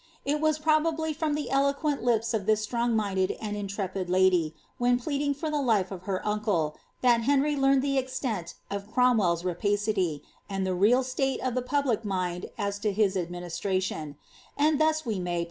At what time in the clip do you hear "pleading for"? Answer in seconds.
4.99-5.51